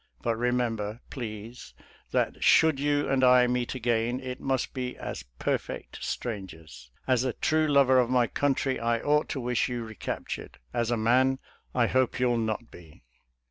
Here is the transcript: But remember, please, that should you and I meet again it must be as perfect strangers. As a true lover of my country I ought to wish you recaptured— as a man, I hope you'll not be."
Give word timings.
But 0.23 0.35
remember, 0.35 0.99
please, 1.11 1.75
that 2.09 2.43
should 2.43 2.79
you 2.79 3.07
and 3.07 3.23
I 3.23 3.45
meet 3.45 3.75
again 3.75 4.19
it 4.19 4.39
must 4.41 4.73
be 4.73 4.97
as 4.97 5.25
perfect 5.37 6.03
strangers. 6.03 6.89
As 7.05 7.23
a 7.23 7.33
true 7.33 7.67
lover 7.67 7.99
of 7.99 8.09
my 8.09 8.25
country 8.25 8.79
I 8.79 8.99
ought 8.99 9.29
to 9.29 9.39
wish 9.39 9.69
you 9.69 9.83
recaptured— 9.85 10.57
as 10.73 10.89
a 10.89 10.97
man, 10.97 11.37
I 11.75 11.85
hope 11.85 12.19
you'll 12.19 12.39
not 12.39 12.71
be." 12.71 13.03